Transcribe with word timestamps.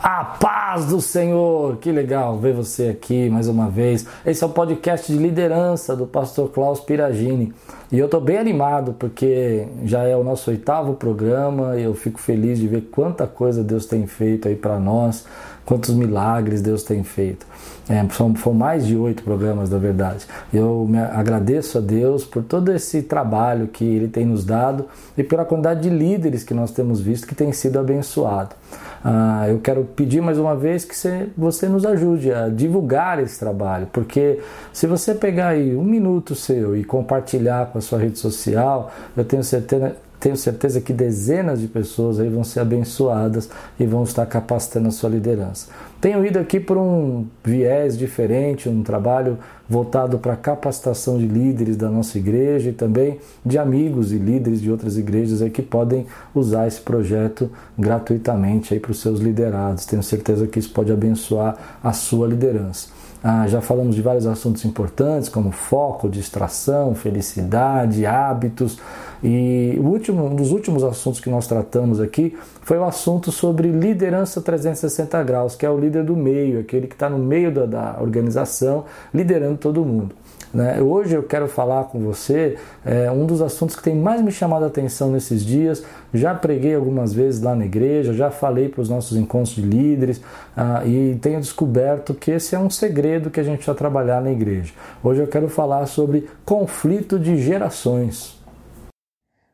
A 0.00 0.24
paz 0.24 0.86
do 0.86 1.00
Senhor! 1.00 1.76
Que 1.78 1.90
legal 1.90 2.38
ver 2.38 2.54
você 2.54 2.88
aqui 2.88 3.28
mais 3.28 3.48
uma 3.48 3.68
vez. 3.68 4.06
Esse 4.24 4.44
é 4.44 4.46
o 4.46 4.50
podcast 4.50 5.12
de 5.12 5.18
liderança 5.18 5.96
do 5.96 6.06
pastor 6.06 6.50
Klaus 6.50 6.78
Piragini. 6.78 7.52
E 7.90 7.98
eu 7.98 8.04
estou 8.04 8.20
bem 8.20 8.38
animado 8.38 8.94
porque 8.96 9.66
já 9.84 10.04
é 10.04 10.16
o 10.16 10.22
nosso 10.22 10.50
oitavo 10.50 10.94
programa 10.94 11.76
e 11.76 11.82
eu 11.82 11.94
fico 11.94 12.20
feliz 12.20 12.60
de 12.60 12.68
ver 12.68 12.82
quanta 12.92 13.26
coisa 13.26 13.64
Deus 13.64 13.86
tem 13.86 14.06
feito 14.06 14.46
aí 14.46 14.54
para 14.54 14.78
nós, 14.78 15.26
quantos 15.68 15.94
milagres 15.94 16.62
Deus 16.62 16.82
tem 16.82 17.04
feito. 17.04 17.46
É, 17.90 18.02
são, 18.14 18.34
são 18.36 18.54
mais 18.54 18.86
de 18.86 18.96
oito 18.96 19.22
programas, 19.22 19.68
na 19.68 19.76
verdade. 19.76 20.26
Eu 20.50 20.88
agradeço 21.12 21.76
a 21.76 21.80
Deus 21.82 22.24
por 22.24 22.42
todo 22.42 22.72
esse 22.72 23.02
trabalho 23.02 23.68
que 23.68 23.84
Ele 23.84 24.08
tem 24.08 24.24
nos 24.24 24.46
dado 24.46 24.86
e 25.14 25.22
pela 25.22 25.44
quantidade 25.44 25.82
de 25.82 25.90
líderes 25.90 26.42
que 26.42 26.54
nós 26.54 26.70
temos 26.70 27.02
visto 27.02 27.26
que 27.26 27.34
tem 27.34 27.52
sido 27.52 27.78
abençoado. 27.78 28.56
Ah, 29.04 29.44
eu 29.46 29.58
quero 29.58 29.84
pedir 29.84 30.22
mais 30.22 30.38
uma 30.38 30.56
vez 30.56 30.86
que 30.86 30.96
você, 30.96 31.28
você 31.36 31.68
nos 31.68 31.84
ajude 31.84 32.32
a 32.32 32.48
divulgar 32.48 33.22
esse 33.22 33.38
trabalho, 33.38 33.88
porque 33.92 34.40
se 34.72 34.86
você 34.86 35.14
pegar 35.14 35.48
aí 35.48 35.76
um 35.76 35.84
minuto 35.84 36.34
seu 36.34 36.74
e 36.76 36.82
compartilhar 36.82 37.66
com 37.66 37.78
a 37.78 37.80
sua 37.80 37.98
rede 37.98 38.18
social, 38.18 38.90
eu 39.14 39.24
tenho 39.24 39.44
certeza, 39.44 39.94
tenho 40.20 40.36
certeza 40.36 40.80
que 40.80 40.92
dezenas 40.92 41.60
de 41.60 41.68
pessoas 41.68 42.18
aí 42.18 42.28
vão 42.28 42.42
ser 42.42 42.60
abençoadas 42.60 43.48
e 43.78 43.86
vão 43.86 44.02
estar 44.02 44.26
capacitando 44.26 44.88
a 44.88 44.90
sua 44.90 45.10
liderança. 45.10 45.68
Tenho 46.00 46.24
ido 46.24 46.38
aqui 46.38 46.60
por 46.60 46.76
um 46.76 47.26
viés 47.44 47.96
diferente, 47.96 48.68
um 48.68 48.82
trabalho 48.82 49.38
voltado 49.68 50.18
para 50.18 50.32
a 50.32 50.36
capacitação 50.36 51.18
de 51.18 51.26
líderes 51.26 51.76
da 51.76 51.90
nossa 51.90 52.18
igreja 52.18 52.70
e 52.70 52.72
também 52.72 53.18
de 53.44 53.58
amigos 53.58 54.12
e 54.12 54.16
líderes 54.16 54.60
de 54.60 54.70
outras 54.70 54.96
igrejas 54.96 55.42
aí 55.42 55.50
que 55.50 55.62
podem 55.62 56.06
usar 56.34 56.66
esse 56.66 56.80
projeto 56.80 57.50
gratuitamente 57.76 58.74
aí 58.74 58.80
para 58.80 58.92
os 58.92 59.00
seus 59.00 59.20
liderados. 59.20 59.86
Tenho 59.86 60.02
certeza 60.02 60.46
que 60.46 60.58
isso 60.58 60.70
pode 60.70 60.92
abençoar 60.92 61.78
a 61.82 61.92
sua 61.92 62.26
liderança. 62.26 62.97
Ah, 63.22 63.48
já 63.48 63.60
falamos 63.60 63.96
de 63.96 64.02
vários 64.02 64.26
assuntos 64.26 64.64
importantes, 64.64 65.28
como 65.28 65.50
foco, 65.50 66.08
distração, 66.08 66.94
felicidade, 66.94 68.06
hábitos. 68.06 68.78
E 69.22 69.76
o 69.80 69.86
último, 69.86 70.24
um 70.24 70.36
dos 70.36 70.52
últimos 70.52 70.84
assuntos 70.84 71.20
que 71.20 71.28
nós 71.28 71.46
tratamos 71.46 72.00
aqui 72.00 72.36
foi 72.62 72.78
o 72.78 72.84
assunto 72.84 73.32
sobre 73.32 73.68
liderança 73.68 74.40
360 74.40 75.20
graus, 75.24 75.56
que 75.56 75.66
é 75.66 75.70
o 75.70 75.78
líder 75.78 76.04
do 76.04 76.16
meio, 76.16 76.60
aquele 76.60 76.86
que 76.86 76.94
está 76.94 77.10
no 77.10 77.18
meio 77.18 77.52
da, 77.52 77.66
da 77.66 77.96
organização, 78.00 78.84
liderando 79.12 79.58
todo 79.58 79.84
mundo. 79.84 80.14
Né? 80.52 80.80
Hoje 80.80 81.14
eu 81.14 81.22
quero 81.22 81.46
falar 81.46 81.84
com 81.84 82.00
você 82.00 82.58
é, 82.84 83.10
um 83.10 83.26
dos 83.26 83.42
assuntos 83.42 83.76
que 83.76 83.82
tem 83.82 83.94
mais 83.94 84.22
me 84.22 84.32
chamado 84.32 84.64
a 84.64 84.68
atenção 84.68 85.10
nesses 85.10 85.44
dias. 85.44 85.84
Já 86.12 86.34
preguei 86.34 86.74
algumas 86.74 87.12
vezes 87.12 87.42
lá 87.42 87.54
na 87.54 87.66
igreja, 87.66 88.12
já 88.12 88.30
falei 88.30 88.68
para 88.68 88.80
os 88.80 88.88
nossos 88.88 89.16
encontros 89.16 89.54
de 89.54 89.62
líderes 89.62 90.20
ah, 90.56 90.84
e 90.86 91.18
tenho 91.20 91.40
descoberto 91.40 92.14
que 92.14 92.30
esse 92.30 92.54
é 92.54 92.58
um 92.58 92.70
segredo 92.70 93.30
que 93.30 93.40
a 93.40 93.44
gente 93.44 93.66
vai 93.66 93.74
trabalhar 93.74 94.22
na 94.22 94.32
igreja. 94.32 94.72
Hoje 95.02 95.20
eu 95.20 95.26
quero 95.26 95.48
falar 95.48 95.86
sobre 95.86 96.28
conflito 96.44 97.18
de 97.18 97.36
gerações. 97.36 98.38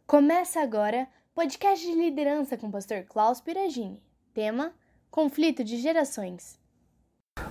Começa 0.06 0.60
agora 0.60 1.08
podcast 1.34 1.84
de 1.84 1.98
liderança 1.98 2.56
com 2.56 2.68
o 2.68 2.70
pastor 2.70 3.02
Klaus 3.08 3.40
Piragini. 3.40 4.00
Tema: 4.32 4.72
Conflito 5.10 5.64
de 5.64 5.76
gerações. 5.78 6.63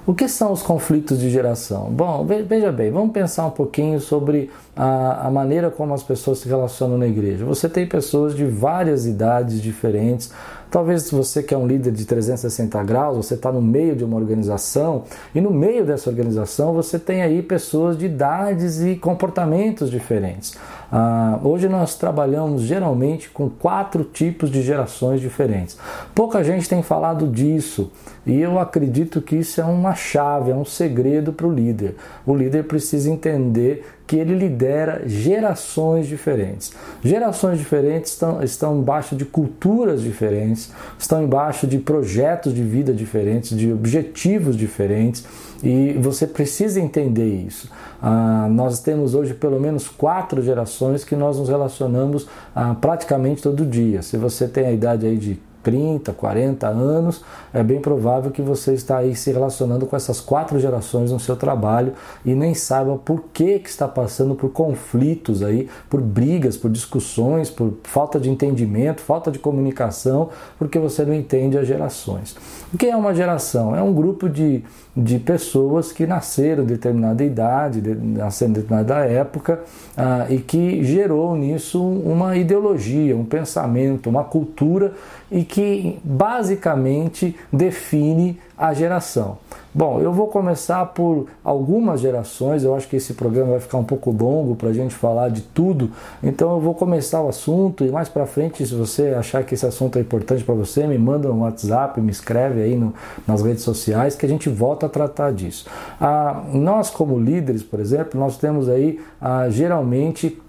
O 0.05 0.13
que 0.13 0.27
são 0.27 0.51
os 0.51 0.61
conflitos 0.61 1.17
de 1.17 1.29
geração? 1.29 1.89
Bom, 1.89 2.25
veja 2.25 2.71
bem, 2.73 2.91
vamos 2.91 3.13
pensar 3.13 3.45
um 3.45 3.51
pouquinho 3.51 4.01
sobre 4.01 4.49
a, 4.75 5.27
a, 5.27 5.31
maneira 5.31 5.71
como 5.71 5.93
as 5.93 6.03
pessoas 6.03 6.39
se 6.39 6.47
relacionam 6.47 6.97
na 6.97 7.07
igreja. 7.07 7.45
Você 7.45 7.69
tem 7.69 7.87
pessoas 7.87 8.35
de 8.35 8.45
várias 8.45 9.05
idades 9.05 9.61
diferentes. 9.61 10.31
Talvez 10.73 11.11
você 11.11 11.43
que 11.43 11.53
é 11.53 11.57
um 11.57 11.67
líder 11.67 11.91
de 11.91 12.03
360 12.03 12.81
graus, 12.81 13.15
você 13.15 13.35
está 13.35 13.51
no 13.51 13.61
meio 13.61 13.95
de 13.95 14.03
uma 14.03 14.17
organização 14.17 15.03
e 15.35 15.39
no 15.39 15.51
meio 15.51 15.85
dessa 15.85 16.09
organização 16.09 16.73
você 16.73 16.97
tem 16.97 17.21
aí 17.21 17.43
pessoas 17.43 17.95
de 17.95 18.07
idades 18.07 18.81
e 18.81 18.95
comportamentos 18.95 19.91
diferentes. 19.91 20.57
Ah, 20.91 21.39
hoje 21.43 21.69
nós 21.69 21.93
trabalhamos 21.93 22.63
geralmente 22.63 23.29
com 23.29 23.51
quatro 23.51 24.03
tipos 24.03 24.49
de 24.49 24.63
gerações 24.63 25.21
diferentes. 25.21 25.77
Pouca 26.15 26.43
gente 26.43 26.67
tem 26.67 26.81
falado 26.81 27.27
disso 27.27 27.91
e 28.25 28.41
eu 28.41 28.57
acredito 28.57 29.21
que 29.21 29.35
isso 29.35 29.61
é 29.61 29.65
uma 29.65 29.93
chave, 29.93 30.49
é 30.49 30.55
um 30.55 30.65
segredo 30.65 31.31
para 31.31 31.45
o 31.45 31.53
líder. 31.53 31.97
O 32.25 32.35
líder 32.35 32.63
precisa 32.63 33.11
entender 33.11 33.85
que 34.05 34.17
ele 34.17 34.35
lidera 34.35 35.03
gerações 35.05 36.07
diferentes. 36.07 36.73
Gerações 37.03 37.57
diferentes 37.57 38.11
estão, 38.11 38.43
estão 38.43 38.77
embaixo 38.77 39.15
de 39.15 39.25
culturas 39.25 40.01
diferentes, 40.01 40.71
estão 40.99 41.23
embaixo 41.23 41.65
de 41.65 41.77
projetos 41.77 42.53
de 42.53 42.63
vida 42.63 42.93
diferentes, 42.93 43.57
de 43.57 43.71
objetivos 43.71 44.57
diferentes 44.57 45.25
e 45.63 45.93
você 45.93 46.27
precisa 46.27 46.79
entender 46.79 47.27
isso. 47.27 47.69
Ah, 48.01 48.47
nós 48.51 48.79
temos 48.79 49.15
hoje 49.15 49.33
pelo 49.33 49.59
menos 49.59 49.87
quatro 49.87 50.41
gerações 50.41 51.05
que 51.05 51.15
nós 51.15 51.37
nos 51.37 51.47
relacionamos 51.47 52.27
ah, 52.53 52.75
praticamente 52.75 53.41
todo 53.41 53.65
dia. 53.65 54.01
Se 54.01 54.17
você 54.17 54.47
tem 54.47 54.65
a 54.65 54.71
idade 54.71 55.05
aí 55.05 55.17
de 55.17 55.39
30, 55.63 56.11
40 56.11 56.67
anos, 56.67 57.23
é 57.53 57.63
bem 57.63 57.79
provável 57.79 58.29
que 58.29 58.41
você 58.41 58.73
está 58.73 58.97
aí 58.97 59.15
se 59.15 59.31
relacionando 59.31 59.85
com 59.87 59.95
essas 59.95 60.19
quatro 60.19 60.59
gerações 60.59 61.11
no 61.11 61.19
seu 61.19 61.35
trabalho 61.35 61.93
e 62.25 62.35
nem 62.35 62.53
saiba 62.53 62.97
por 62.97 63.23
que, 63.33 63.59
que 63.59 63.69
está 63.69 63.87
passando 63.87 64.35
por 64.35 64.49
conflitos 64.49 65.41
aí, 65.41 65.69
por 65.89 66.01
brigas, 66.01 66.57
por 66.57 66.69
discussões, 66.69 67.49
por 67.49 67.73
falta 67.83 68.19
de 68.19 68.29
entendimento, 68.29 69.01
falta 69.01 69.31
de 69.31 69.39
comunicação, 69.39 70.29
porque 70.59 70.77
você 70.77 71.05
não 71.05 71.13
entende 71.13 71.57
as 71.57 71.65
gerações. 71.65 72.35
O 72.73 72.77
que 72.77 72.87
é 72.87 72.95
uma 72.95 73.15
geração? 73.15 73.75
É 73.75 73.81
um 73.81 73.93
grupo 73.93 74.29
de, 74.29 74.63
de 74.95 75.17
pessoas 75.17 75.91
que 75.91 76.05
nasceram 76.05 76.63
em 76.63 76.67
determinada 76.67 77.23
idade, 77.23 77.81
de, 77.81 77.95
nasceram 77.95 78.51
em 78.51 78.53
determinada 78.53 79.05
época 79.05 79.61
ah, 79.97 80.27
e 80.29 80.37
que 80.37 80.83
gerou 80.83 81.35
nisso 81.35 81.83
uma 81.83 82.37
ideologia, 82.37 83.17
um 83.17 83.25
pensamento, 83.25 84.09
uma 84.09 84.23
cultura 84.23 84.93
e 85.31 85.43
que 85.43 85.99
basicamente 86.03 87.35
define 87.51 88.39
a 88.57 88.73
geração. 88.73 89.37
Bom, 89.73 89.99
eu 89.99 90.13
vou 90.13 90.27
começar 90.27 90.85
por 90.87 91.27
algumas 91.43 91.99
gerações, 91.99 92.63
eu 92.63 92.75
acho 92.75 92.87
que 92.87 92.95
esse 92.95 93.15
programa 93.15 93.51
vai 93.51 93.59
ficar 93.59 93.79
um 93.79 93.83
pouco 93.83 94.11
longo 94.11 94.55
para 94.55 94.69
a 94.69 94.73
gente 94.73 94.93
falar 94.93 95.29
de 95.29 95.41
tudo, 95.41 95.91
então 96.21 96.51
eu 96.51 96.59
vou 96.59 96.75
começar 96.75 97.21
o 97.21 97.27
assunto 97.27 97.83
e 97.83 97.89
mais 97.89 98.07
para 98.07 98.27
frente, 98.27 98.63
se 98.65 98.75
você 98.75 99.07
achar 99.17 99.43
que 99.43 99.55
esse 99.55 99.65
assunto 99.65 99.97
é 99.97 100.01
importante 100.01 100.43
para 100.43 100.53
você, 100.53 100.85
me 100.85 100.97
manda 100.97 101.31
um 101.31 101.41
WhatsApp, 101.41 101.99
me 101.99 102.11
escreve 102.11 102.61
aí 102.61 102.75
no, 102.75 102.93
nas 103.27 103.41
redes 103.41 103.63
sociais 103.63 104.15
que 104.15 104.25
a 104.25 104.29
gente 104.29 104.47
volta 104.47 104.85
a 104.85 104.89
tratar 104.89 105.33
disso. 105.33 105.65
Ah, 105.99 106.43
nós, 106.53 106.91
como 106.91 107.19
líderes, 107.19 107.63
por 107.63 107.79
exemplo, 107.79 108.19
nós 108.19 108.37
temos 108.37 108.69
aí 108.69 108.99
ah, 109.19 109.49
geralmente 109.49 110.39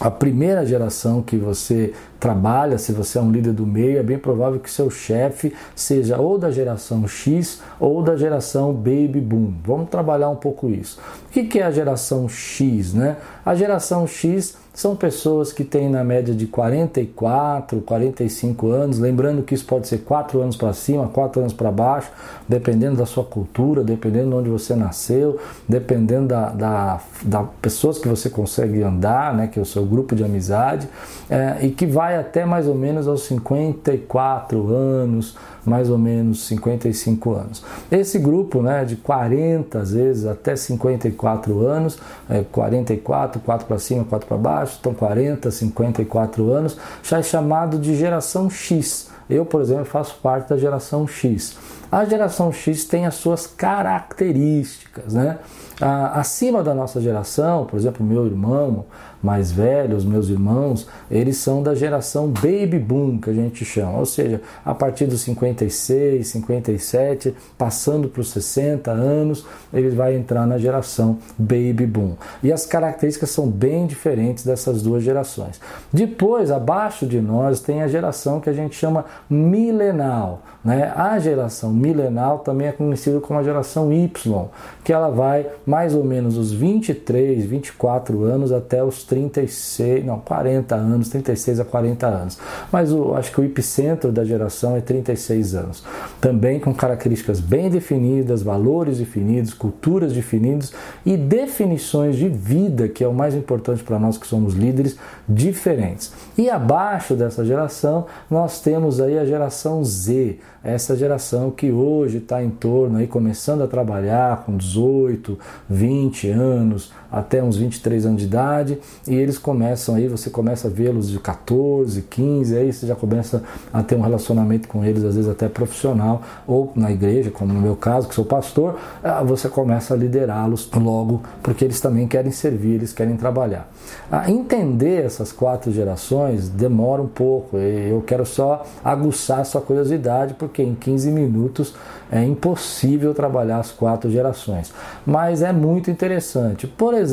a 0.00 0.10
primeira 0.10 0.64
geração 0.64 1.22
que 1.22 1.36
você 1.36 1.92
trabalha, 2.18 2.78
se 2.78 2.92
você 2.92 3.18
é 3.18 3.20
um 3.20 3.30
líder 3.30 3.52
do 3.52 3.66
meio, 3.66 3.98
é 3.98 4.02
bem 4.02 4.18
provável 4.18 4.58
que 4.58 4.70
seu 4.70 4.90
chefe 4.90 5.52
seja 5.74 6.18
ou 6.18 6.38
da 6.38 6.50
geração 6.50 7.06
X 7.06 7.60
ou 7.78 8.02
da 8.02 8.16
geração 8.16 8.72
Baby 8.72 9.20
Boom. 9.20 9.54
Vamos 9.64 9.88
trabalhar 9.88 10.30
um 10.30 10.36
pouco 10.36 10.68
isso. 10.68 10.98
O 11.26 11.28
que 11.28 11.58
é 11.58 11.62
a 11.62 11.70
geração 11.70 12.28
X? 12.28 12.94
Né? 12.94 13.16
A 13.44 13.54
geração 13.54 14.06
X 14.06 14.56
são 14.76 14.94
pessoas 14.94 15.54
que 15.54 15.64
têm 15.64 15.88
na 15.88 16.04
média 16.04 16.34
de 16.34 16.46
44, 16.46 17.80
45 17.80 18.68
anos, 18.68 18.98
lembrando 18.98 19.42
que 19.42 19.54
isso 19.54 19.64
pode 19.64 19.88
ser 19.88 20.00
4 20.00 20.38
anos 20.42 20.54
para 20.54 20.70
cima, 20.74 21.08
4 21.08 21.40
anos 21.40 21.54
para 21.54 21.72
baixo, 21.72 22.10
dependendo 22.46 22.96
da 22.96 23.06
sua 23.06 23.24
cultura, 23.24 23.82
dependendo 23.82 24.28
de 24.28 24.34
onde 24.34 24.50
você 24.50 24.76
nasceu, 24.76 25.40
dependendo 25.66 26.28
da, 26.28 26.50
da, 26.50 27.00
da 27.22 27.42
pessoas 27.62 27.96
que 27.96 28.06
você 28.06 28.28
consegue 28.28 28.82
andar, 28.82 29.34
né, 29.34 29.46
que 29.46 29.58
é 29.58 29.62
o 29.62 29.64
seu 29.64 29.82
grupo 29.86 30.14
de 30.14 30.22
amizade, 30.22 30.86
é, 31.30 31.56
e 31.62 31.70
que 31.70 31.86
vai 31.86 32.05
até 32.14 32.44
mais 32.44 32.68
ou 32.68 32.74
menos 32.74 33.08
aos 33.08 33.24
54 33.24 34.72
anos, 34.72 35.36
mais 35.64 35.90
ou 35.90 35.98
menos 35.98 36.46
55 36.46 37.34
anos. 37.34 37.64
Esse 37.90 38.18
grupo 38.18 38.62
né, 38.62 38.84
de 38.84 38.94
40, 38.96 39.78
às 39.78 39.92
vezes 39.92 40.26
até 40.26 40.54
54 40.54 41.66
anos, 41.66 41.98
é, 42.30 42.44
44, 42.52 43.40
4 43.40 43.66
para 43.66 43.78
cima, 43.78 44.04
4 44.04 44.28
para 44.28 44.36
baixo, 44.36 44.76
então 44.78 44.94
40, 44.94 45.50
54 45.50 46.50
anos, 46.52 46.78
já 47.02 47.18
é 47.18 47.22
chamado 47.22 47.78
de 47.78 47.96
geração 47.96 48.48
X. 48.48 49.10
Eu, 49.28 49.44
por 49.44 49.60
exemplo, 49.60 49.86
faço 49.86 50.16
parte 50.22 50.50
da 50.50 50.56
geração 50.56 51.08
X. 51.08 51.56
A 51.90 52.04
geração 52.04 52.52
X 52.52 52.84
tem 52.84 53.06
as 53.06 53.14
suas 53.14 53.46
características, 53.46 55.14
né? 55.14 55.38
acima 55.80 56.62
da 56.62 56.74
nossa 56.74 57.00
geração, 57.00 57.66
por 57.66 57.78
exemplo, 57.78 58.04
meu 58.04 58.26
irmão 58.26 58.86
mais 59.22 59.50
velho, 59.50 59.96
os 59.96 60.04
meus 60.04 60.28
irmãos, 60.28 60.88
eles 61.10 61.36
são 61.36 61.62
da 61.62 61.74
geração 61.74 62.28
baby 62.28 62.78
boom, 62.78 63.18
que 63.18 63.30
a 63.30 63.32
gente 63.32 63.64
chama, 63.64 63.98
ou 63.98 64.06
seja, 64.06 64.40
a 64.64 64.74
partir 64.74 65.06
dos 65.06 65.20
56, 65.22 66.26
57, 66.26 67.34
passando 67.56 68.08
para 68.08 68.20
os 68.20 68.30
60 68.30 68.90
anos, 68.90 69.44
ele 69.72 69.90
vai 69.90 70.14
entrar 70.16 70.46
na 70.46 70.58
geração 70.58 71.18
baby 71.38 71.86
boom. 71.86 72.14
E 72.42 72.52
as 72.52 72.66
características 72.66 73.30
são 73.30 73.48
bem 73.48 73.86
diferentes 73.86 74.44
dessas 74.44 74.82
duas 74.82 75.02
gerações. 75.02 75.60
Depois, 75.92 76.50
abaixo 76.50 77.06
de 77.06 77.20
nós, 77.20 77.60
tem 77.60 77.82
a 77.82 77.88
geração 77.88 78.40
que 78.40 78.50
a 78.50 78.52
gente 78.52 78.74
chama 78.76 79.04
milenal. 79.28 80.42
Né? 80.64 80.92
A 80.96 81.18
geração 81.18 81.72
milenal 81.72 82.40
também 82.40 82.68
é 82.68 82.72
conhecida 82.72 83.20
como 83.20 83.38
a 83.38 83.42
geração 83.42 83.92
Y, 83.92 84.48
que 84.82 84.92
ela 84.92 85.10
vai 85.10 85.46
mais 85.64 85.94
ou 85.94 86.02
menos 86.04 86.34
dos 86.34 86.52
23, 86.52 87.44
24 87.44 88.24
anos 88.24 88.50
até 88.50 88.82
os 88.82 89.04
36, 89.06 90.04
não, 90.04 90.18
40 90.18 90.74
anos, 90.74 91.08
36 91.08 91.60
a 91.60 91.64
40 91.64 92.06
anos. 92.06 92.38
Mas 92.70 92.92
o, 92.92 93.14
acho 93.14 93.32
que 93.32 93.40
o 93.40 93.44
epicentro 93.44 94.12
da 94.12 94.24
geração 94.24 94.76
é 94.76 94.80
36 94.80 95.54
anos. 95.54 95.84
Também 96.20 96.60
com 96.60 96.74
características 96.74 97.40
bem 97.40 97.70
definidas, 97.70 98.42
valores 98.42 98.98
definidos, 98.98 99.54
culturas 99.54 100.12
definidas 100.12 100.72
e 101.04 101.16
definições 101.16 102.16
de 102.16 102.28
vida, 102.28 102.88
que 102.88 103.02
é 103.02 103.08
o 103.08 103.14
mais 103.14 103.34
importante 103.34 103.82
para 103.82 103.98
nós 103.98 104.18
que 104.18 104.26
somos 104.26 104.54
líderes, 104.54 104.98
diferentes. 105.28 106.12
E 106.36 106.50
abaixo 106.50 107.14
dessa 107.14 107.44
geração, 107.44 108.06
nós 108.30 108.60
temos 108.60 109.00
aí 109.00 109.18
a 109.18 109.24
geração 109.24 109.84
Z, 109.84 110.38
essa 110.62 110.96
geração 110.96 111.50
que 111.50 111.70
hoje 111.70 112.18
está 112.18 112.42
em 112.42 112.50
torno 112.50 112.98
aí 112.98 113.06
começando 113.06 113.62
a 113.62 113.68
trabalhar 113.68 114.44
com 114.44 114.56
18, 114.56 115.38
20 115.68 116.28
anos, 116.30 116.92
até 117.16 117.42
uns 117.42 117.56
23 117.56 118.04
anos 118.04 118.20
de 118.20 118.26
idade, 118.26 118.78
e 119.08 119.14
eles 119.14 119.38
começam 119.38 119.94
aí, 119.94 120.06
você 120.06 120.28
começa 120.28 120.68
a 120.68 120.70
vê-los 120.70 121.08
de 121.08 121.18
14, 121.18 122.02
15, 122.02 122.56
aí 122.56 122.70
você 122.72 122.86
já 122.86 122.94
começa 122.94 123.42
a 123.72 123.82
ter 123.82 123.96
um 123.96 124.02
relacionamento 124.02 124.68
com 124.68 124.84
eles, 124.84 125.02
às 125.02 125.14
vezes 125.14 125.30
até 125.30 125.48
profissional, 125.48 126.20
ou 126.46 126.72
na 126.76 126.92
igreja, 126.92 127.30
como 127.30 127.54
no 127.54 127.60
meu 127.60 127.74
caso, 127.74 128.06
que 128.06 128.14
sou 128.14 128.24
pastor, 128.24 128.78
ah, 129.02 129.22
você 129.22 129.48
começa 129.48 129.94
a 129.94 129.96
liderá-los 129.96 130.70
logo, 130.74 131.22
porque 131.42 131.64
eles 131.64 131.80
também 131.80 132.06
querem 132.06 132.30
servir, 132.30 132.74
eles 132.74 132.92
querem 132.92 133.16
trabalhar. 133.16 133.66
A 134.12 134.30
entender 134.30 135.04
essas 135.04 135.32
quatro 135.32 135.72
gerações 135.72 136.50
demora 136.50 137.00
um 137.00 137.08
pouco, 137.08 137.56
eu 137.56 138.02
quero 138.02 138.26
só 138.26 138.64
aguçar 138.84 139.44
sua 139.46 139.62
curiosidade, 139.62 140.34
porque 140.34 140.62
em 140.62 140.74
15 140.74 141.10
minutos 141.10 141.74
é 142.10 142.22
impossível 142.24 143.14
trabalhar 143.14 143.58
as 143.58 143.72
quatro 143.72 144.10
gerações. 144.10 144.72
Mas 145.04 145.42
é 145.42 145.52
muito 145.52 145.90
interessante. 145.90 146.66
Por 146.66 146.94
exemplo, 146.94 147.05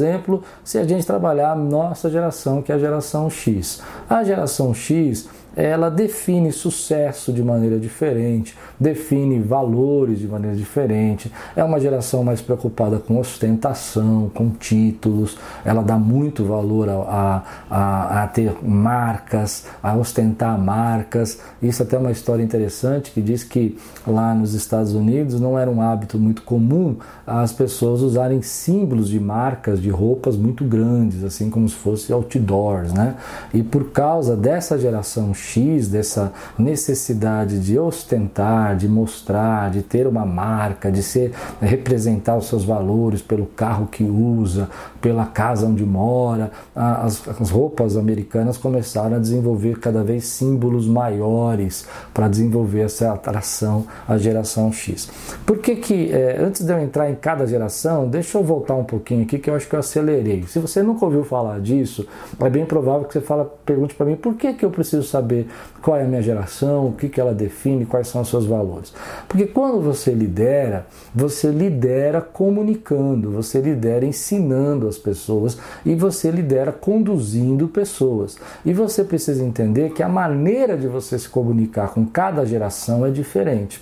se 0.63 0.77
a 0.77 0.83
gente 0.83 1.05
trabalhar 1.05 1.51
a 1.51 1.55
nossa 1.55 2.09
geração, 2.09 2.61
que 2.61 2.71
é 2.71 2.75
a 2.75 2.79
geração 2.79 3.29
X. 3.29 3.81
A 4.09 4.23
geração 4.23 4.73
X 4.73 5.27
ela 5.55 5.89
define 5.89 6.51
sucesso 6.51 7.31
de 7.31 7.43
maneira 7.43 7.79
diferente, 7.79 8.57
define 8.79 9.39
valores 9.39 10.19
de 10.19 10.27
maneira 10.27 10.55
diferente. 10.55 11.31
É 11.55 11.63
uma 11.63 11.79
geração 11.79 12.23
mais 12.23 12.41
preocupada 12.41 12.97
com 12.99 13.19
ostentação, 13.19 14.31
com 14.33 14.49
títulos, 14.49 15.37
ela 15.63 15.83
dá 15.83 15.97
muito 15.97 16.43
valor 16.43 16.89
a, 16.89 17.43
a, 17.69 18.23
a 18.23 18.27
ter 18.27 18.53
marcas, 18.63 19.65
a 19.81 19.95
ostentar 19.95 20.57
marcas. 20.57 21.39
Isso 21.61 21.83
até 21.83 21.95
é 21.95 21.99
uma 21.99 22.11
história 22.11 22.43
interessante 22.43 23.11
que 23.11 23.21
diz 23.21 23.43
que 23.43 23.77
lá 24.05 24.33
nos 24.33 24.53
Estados 24.53 24.93
Unidos 24.93 25.39
não 25.39 25.57
era 25.57 25.69
um 25.69 25.81
hábito 25.81 26.17
muito 26.17 26.41
comum 26.41 26.97
as 27.25 27.51
pessoas 27.51 28.01
usarem 28.01 28.41
símbolos 28.41 29.09
de 29.09 29.19
marcas 29.19 29.81
de 29.81 29.89
roupas 29.89 30.35
muito 30.35 30.63
grandes, 30.63 31.23
assim 31.23 31.49
como 31.49 31.67
se 31.67 31.75
fosse 31.75 32.11
outdoors, 32.11 32.93
né? 32.93 33.15
E 33.53 33.63
por 33.63 33.91
causa 33.91 34.35
dessa 34.35 34.77
geração 34.77 35.33
X, 35.43 35.87
dessa 35.87 36.33
necessidade 36.57 37.59
de 37.59 37.77
ostentar, 37.77 38.75
de 38.75 38.87
mostrar, 38.87 39.69
de 39.69 39.81
ter 39.81 40.07
uma 40.07 40.25
marca, 40.25 40.91
de 40.91 41.03
ser 41.03 41.33
representar 41.61 42.37
os 42.37 42.47
seus 42.47 42.63
valores 42.63 43.21
pelo 43.21 43.45
carro 43.45 43.87
que 43.87 44.03
usa, 44.03 44.69
pela 45.03 45.25
casa 45.25 45.67
onde 45.67 45.85
mora, 45.85 46.49
as, 46.73 47.27
as 47.27 47.49
roupas 47.49 47.97
americanas 47.97 48.55
começaram 48.55 49.17
a 49.17 49.19
desenvolver 49.19 49.77
cada 49.77 50.01
vez 50.01 50.23
símbolos 50.23 50.87
maiores 50.87 51.85
para 52.13 52.29
desenvolver 52.29 52.83
essa 52.83 53.11
atração 53.11 53.85
à 54.07 54.17
geração 54.17 54.71
X. 54.71 55.11
Por 55.45 55.57
que 55.57 55.75
que, 55.75 56.09
é, 56.09 56.37
antes 56.39 56.63
de 56.63 56.71
eu 56.71 56.79
entrar 56.79 57.11
em 57.11 57.15
cada 57.15 57.45
geração, 57.45 58.07
deixa 58.07 58.37
eu 58.37 58.43
voltar 58.45 58.75
um 58.75 58.85
pouquinho 58.85 59.23
aqui 59.23 59.37
que 59.37 59.49
eu 59.49 59.55
acho 59.55 59.67
que 59.67 59.75
eu 59.75 59.79
acelerei. 59.79 60.43
Se 60.47 60.57
você 60.57 60.81
nunca 60.81 61.03
ouviu 61.03 61.25
falar 61.25 61.59
disso, 61.59 62.07
é 62.39 62.49
bem 62.49 62.65
provável 62.65 63.05
que 63.05 63.11
você 63.11 63.19
fala, 63.19 63.53
pergunte 63.65 63.93
para 63.95 64.05
mim 64.05 64.15
por 64.15 64.35
que 64.35 64.53
que 64.53 64.63
eu 64.63 64.71
preciso 64.71 65.03
saber 65.03 65.49
qual 65.81 65.97
é 65.97 66.03
a 66.03 66.07
minha 66.07 66.21
geração, 66.21 66.87
o 66.87 66.93
que 66.93 67.09
que 67.09 67.19
ela 67.19 67.33
define, 67.33 67.85
quais 67.85 68.07
são 68.07 68.21
os 68.21 68.29
seus 68.29 68.45
valores. 68.45 68.93
Porque 69.27 69.47
quando 69.47 69.81
você 69.81 70.11
lidera, 70.11 70.85
você 71.13 71.49
lidera 71.49 72.21
comunicando, 72.21 73.31
você 73.31 73.59
lidera 73.59 74.05
ensinando 74.05 74.92
as 74.93 74.99
pessoas 74.99 75.57
e 75.85 75.95
você 75.95 76.31
lidera 76.31 76.71
conduzindo 76.71 77.67
pessoas. 77.67 78.37
E 78.65 78.73
você 78.73 79.03
precisa 79.03 79.43
entender 79.43 79.91
que 79.91 80.03
a 80.03 80.09
maneira 80.09 80.77
de 80.77 80.87
você 80.87 81.17
se 81.17 81.27
comunicar 81.27 81.89
com 81.89 82.05
cada 82.05 82.45
geração 82.45 83.05
é 83.05 83.11
diferente 83.11 83.81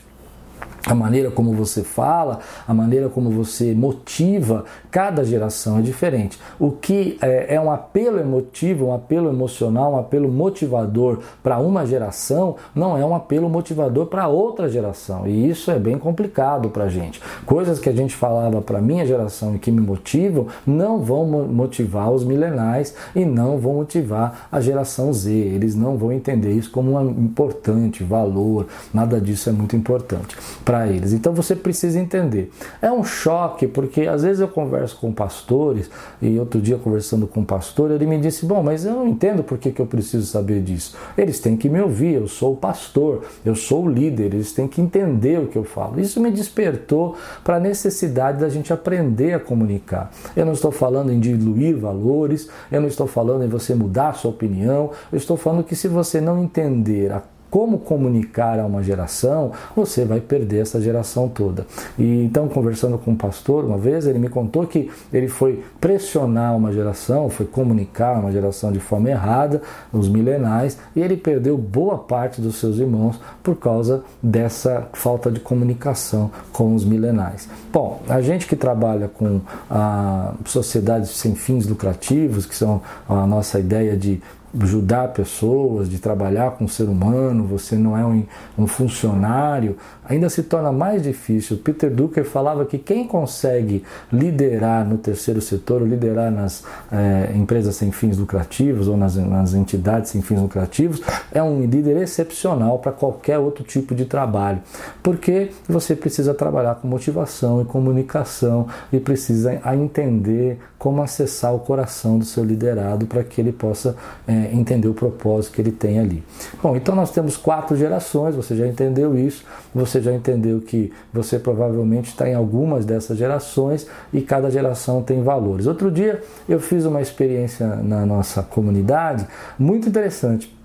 a 0.86 0.95
maneira 0.95 1.30
como 1.30 1.54
você 1.54 1.83
fala, 1.83 2.39
a 2.68 2.74
maneira 2.74 3.07
como 3.07 3.30
você 3.30 3.74
motiva, 3.74 4.66
cada 4.89 5.24
geração 5.24 5.78
é 5.80 5.81
diferente. 5.81 6.39
O 6.60 6.72
que 6.72 7.18
é, 7.22 7.56
é 7.56 7.62
um 7.62 7.72
apelo 7.72 8.19
emotivo, 8.19 8.88
um 8.88 8.94
apelo 8.94 9.30
emocional, 9.30 9.94
um 9.94 10.00
apelo 10.00 10.30
motivador 10.30 11.19
para 11.44 11.60
uma 11.60 11.86
geração, 11.86 12.56
não 12.74 12.98
é 12.98 13.06
um 13.06 13.16
apelo 13.16 13.50
motivador 13.50 14.07
para 14.07 14.28
outra 14.28 14.68
geração. 14.69 15.28
E 15.28 15.50
isso 15.50 15.69
é 15.69 15.78
bem 15.78 15.98
complicado 15.98 16.69
para 16.69 16.86
a 16.86 16.89
gente. 16.89 17.22
Coisas 17.45 17.80
que 17.80 17.89
a 17.89 17.94
gente 17.94 18.16
falava 18.16 18.62
para 18.62 18.81
minha 18.81 19.06
geração 19.06 19.56
e 19.56 19.60
que 19.60 19.72
me 19.72 19.81
motivam, 19.81 20.48
não 20.66 21.00
vão 21.00 21.25
motivar 21.25 22.12
os 22.12 22.24
milenais 22.24 22.95
e 23.16 23.24
não 23.24 23.57
vão 23.57 23.75
motivar 23.75 24.48
a 24.51 24.60
geração 24.60 25.13
Z. 25.13 25.31
Eles 25.31 25.75
não 25.75 25.95
vão 25.95 26.12
entender 26.12 26.51
isso 26.51 26.72
como 26.72 26.98
um 26.98 27.10
importante 27.10 28.04
valor, 28.04 28.68
nada 28.94 29.22
disso 29.22 29.50
é 29.50 29.54
muito 29.54 29.75
importante 29.75 30.36
para 30.72 30.88
eles. 30.88 31.12
Então 31.12 31.34
você 31.34 31.54
precisa 31.54 32.00
entender. 32.00 32.50
É 32.82 32.90
um 32.90 33.04
choque, 33.04 33.68
porque 33.68 34.04
às 34.04 34.24
vezes 34.24 34.40
eu 34.40 34.48
converso 34.48 34.96
com 35.02 35.12
pastores, 35.12 35.92
e 36.22 36.40
outro 36.40 36.62
dia 36.62 36.78
conversando 36.78 37.28
com 37.28 37.42
um 37.42 37.44
pastor, 37.44 37.92
ele 37.92 38.06
me 38.06 38.18
disse: 38.18 38.46
Bom, 38.46 38.64
mas 38.64 38.86
eu 38.86 38.94
não 38.94 39.06
entendo 39.06 39.44
por 39.44 39.58
que, 39.58 39.78
eu 39.78 39.86
preciso 39.86 40.26
saber 40.26 40.62
disso. 40.62 40.96
Eles 41.18 41.42
têm 41.42 41.58
que 41.58 41.68
me 41.68 41.82
ouvir, 41.82 42.14
eu 42.14 42.26
sou 42.26 42.54
o 42.54 42.56
pastor, 42.56 43.26
eu 43.44 43.54
sou 43.54 43.84
o 43.84 43.90
líder, 43.90 44.34
eles 44.34 44.54
têm 44.54 44.66
que 44.66 44.80
entender 44.80 45.40
o 45.40 45.48
que 45.48 45.58
eu 45.58 45.66
falo. 45.66 46.00
Isso 46.00 46.22
me 46.22 46.32
despertou 46.32 47.18
para 47.44 47.58
a 47.58 47.60
necessidade 47.60 48.40
da 48.40 48.48
gente 48.48 48.72
aprender 48.72 49.34
a 49.34 49.40
comunicar. 49.42 50.10
Eu 50.38 50.46
não 50.46 50.54
estou 50.54 50.72
falando 50.72 51.12
em 51.12 51.20
diluir 51.20 51.76
valores, 51.76 52.48
eu 52.72 52.80
não 52.80 52.88
estou 52.88 53.08
falando 53.08 53.44
em 53.44 53.50
você 53.50 53.76
mudar 53.76 54.14
sua 54.14 54.32
opinião, 54.32 54.92
eu 55.12 55.18
estou 55.18 55.36
falando 55.36 55.66
que 55.66 55.76
se 55.76 55.90
você 55.90 56.22
não 56.22 56.42
entender 56.42 57.12
a 57.12 57.22
como 57.51 57.77
comunicar 57.80 58.57
a 58.59 58.65
uma 58.65 58.81
geração, 58.81 59.51
você 59.75 60.06
vai 60.06 60.21
perder 60.21 60.62
essa 60.62 60.80
geração 60.80 61.27
toda. 61.27 61.68
E 62.00 62.24
então, 62.24 62.48
conversando 62.48 62.98
com 62.98 63.12
um 63.12 63.15
pastor 63.15 63.65
uma 63.65 63.77
vez, 63.77 64.08
ele 64.08 64.17
me 64.17 64.29
contou 64.29 64.65
que 64.65 64.89
ele 65.12 65.27
foi 65.27 65.62
pressionar 65.79 66.55
uma 66.55 66.72
geração, 66.72 67.29
foi 67.29 67.46
comunicar 67.46 68.17
uma 68.20 68.31
geração 68.31 68.72
de 68.72 68.79
forma 68.79 69.10
errada, 69.10 69.62
os 69.91 70.08
milenais, 70.08 70.77
e 70.96 71.01
ele 71.01 71.17
perdeu 71.17 71.58
boa 71.58 71.98
parte 71.98 72.39
dos 72.39 72.55
seus 72.55 72.77
irmãos 72.77 73.20
por 73.43 73.58
causa 73.58 74.01
dessa 74.24 74.88
falta 74.93 75.29
de 75.29 75.41
comunicação 75.41 76.31
com 76.53 76.74
os 76.74 76.86
milenais. 76.86 77.50
Bom, 77.72 78.01
a 78.08 78.22
gente 78.22 78.48
que 78.48 78.55
trabalha 78.55 79.10
com 79.10 79.41
a 79.70 80.34
sociedades 80.46 81.10
sem 81.10 81.36
fins 81.36 81.67
lucrativos, 81.67 82.46
que 82.46 82.55
são 82.55 82.81
a 83.10 83.27
nossa 83.27 83.60
ideia 83.60 83.98
de 83.98 84.22
ajudar 84.60 85.10
pessoas, 85.10 85.89
de 85.89 86.00
trabalhar 86.00 86.51
com 86.51 86.65
o 86.65 86.70
ser 86.70 86.84
humano, 86.84 87.46
você 87.46 87.75
não 87.75 87.98
é 87.98 88.05
um, 88.05 88.25
um, 88.58 88.67
funcionário, 88.67 89.77
ainda 90.03 90.29
se 90.29 90.43
torna 90.43 90.72
mais 90.72 91.03
difícil. 91.03 91.58
Peter 91.58 91.89
Drucker 91.89 92.25
falava 92.25 92.65
que 92.65 92.77
quem 92.77 93.08
consegue 93.08 93.84
liderar 94.12 94.86
no 94.86 94.98
terceiro 94.98 95.41
setor, 95.41 95.81
ou 95.81 95.88
liderar 95.88 96.31
nas 96.31 96.63
é, 96.91 97.31
empresas 97.36 97.75
sem 97.75 97.91
fins 97.91 98.17
lucrativos 98.17 98.88
ou 98.88 98.98
nas, 98.98 99.15
nas 99.15 99.53
entidades 99.53 100.12
sem 100.12 100.22
fins 100.22 100.41
lucrativos, 100.41 101.01
é 101.31 101.41
um 101.41 101.65
líder 101.65 101.98
excepcional 101.98 102.79
para 102.79 102.91
qualquer 102.91 103.38
outro 103.38 103.63
tipo 103.63 103.96
de 103.96 104.05
trabalho, 104.05 104.60
porque 105.01 105.51
você 105.67 105.96
precisa 105.96 106.34
trabalhar 106.34 106.75
com 106.75 106.88
motivação 106.88 107.62
e 107.62 107.65
comunicação 107.65 108.67
e 108.91 109.00
precisa 109.00 109.62
entender 109.74 110.60
como 110.77 111.01
acessar 111.03 111.53
o 111.53 111.60
coração 111.60 112.17
do 112.17 112.25
seu 112.25 112.43
liderado 112.43 113.05
para 113.05 113.24
que 113.24 113.39
ele 113.39 113.51
possa 113.51 113.96
é, 114.27 114.40
entender 114.53 114.88
o 114.88 114.93
propósito 114.93 115.53
que 115.53 115.62
ele 115.62 115.71
tem 115.71 116.00
ali. 116.00 116.24
Bom, 116.62 116.75
então 116.75 116.95
nós 116.95 117.12
temos 117.12 117.38
quatro 117.38 117.75
gerações, 117.75 118.36
você 118.36 118.55
já 118.55 118.67
entendeu 118.67 119.17
isso, 119.17 119.43
você 119.74 120.01
já 120.01 120.13
entendeu 120.13 120.60
que 120.62 120.91
você 121.13 121.38
provavelmente 121.39 122.10
está 122.10 122.29
em 122.29 122.33
algumas 122.33 122.86
dessas 122.86 123.17
gerações 123.17 123.88
e 124.13 124.21
cada 124.21 124.50
geração 124.50 125.01
tem 125.01 125.21
valores. 125.24 125.67
Outro 125.67 125.91
dia 125.91 126.21
eu 126.48 126.60
fiz 126.60 126.86
uma 126.86 127.01
experiência 127.01 127.67
na 127.67 128.05
nossa 128.05 128.41
comunidade 128.41 129.27
muito 129.57 129.88
interessante. 129.88 130.62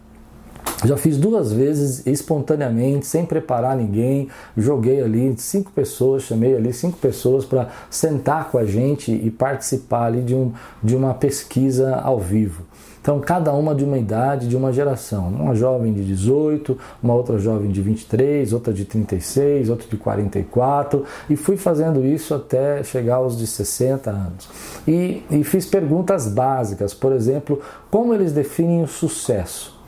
Já 0.85 0.97
fiz 0.97 1.17
duas 1.17 1.53
vezes 1.53 2.07
espontaneamente, 2.07 3.07
sem 3.07 3.25
preparar 3.25 3.77
ninguém. 3.77 4.29
Joguei 4.57 5.03
ali 5.03 5.35
cinco 5.39 5.73
pessoas, 5.73 6.25
chamei 6.25 6.55
ali 6.55 6.73
cinco 6.73 6.99
pessoas 6.99 7.45
para 7.45 7.71
sentar 7.89 8.51
com 8.51 8.59
a 8.59 8.65
gente 8.65 9.11
e 9.11 9.31
participar 9.31 10.07
ali 10.07 10.23
de, 10.23 10.35
um, 10.35 10.53
de 10.83 10.95
uma 10.95 11.15
pesquisa 11.15 11.97
ao 11.97 12.21
vivo. 12.21 12.65
Então, 13.07 13.21
cada 13.21 13.53
uma 13.53 13.73
de 13.73 13.85
uma 13.85 13.97
idade, 13.97 14.49
de 14.49 14.57
uma 14.57 14.73
geração. 14.73 15.29
Uma 15.29 15.55
jovem 15.55 15.93
de 15.93 16.05
18, 16.05 16.77
uma 17.01 17.15
outra 17.15 17.39
jovem 17.39 17.71
de 17.71 17.81
23, 17.81 18.53
outra 18.53 18.73
de 18.73 18.85
36, 18.85 19.71
outra 19.71 19.87
de 19.89 19.97
44, 19.97 21.05
e 21.31 21.37
fui 21.37 21.57
fazendo 21.57 22.05
isso 22.05 22.35
até 22.35 22.83
chegar 22.83 23.17
aos 23.19 23.39
de 23.39 23.47
60 23.47 24.11
anos. 24.11 24.49
E, 24.89 25.23
e 25.31 25.45
fiz 25.45 25.67
perguntas 25.67 26.27
básicas, 26.27 26.93
por 26.95 27.13
exemplo, 27.13 27.61
como 27.93 28.13
eles 28.13 28.33
definem 28.33 28.83
o 28.83 28.89
sucesso. 28.89 29.79